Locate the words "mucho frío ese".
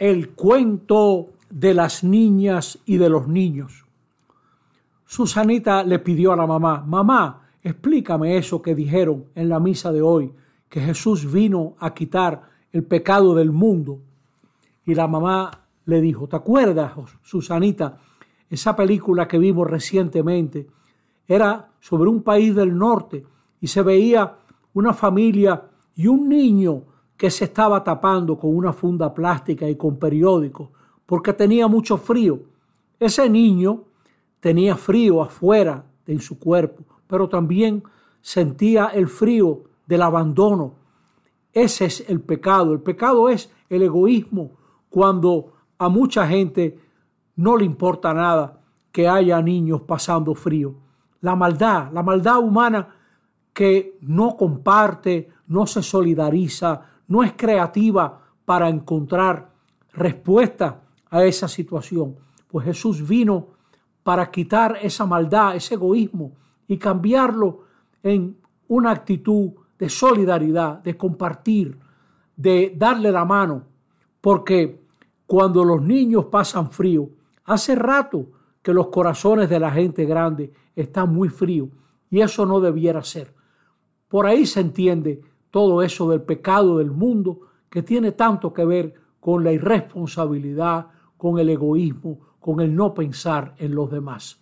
31.68-33.28